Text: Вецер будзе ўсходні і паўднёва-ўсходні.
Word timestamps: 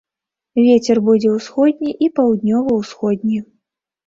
Вецер 0.67 1.01
будзе 1.09 1.29
ўсходні 1.33 1.91
і 2.07 2.09
паўднёва-ўсходні. 2.21 3.39